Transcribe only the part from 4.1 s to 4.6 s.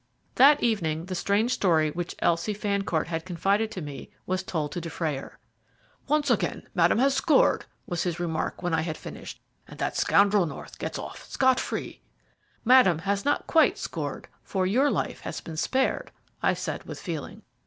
was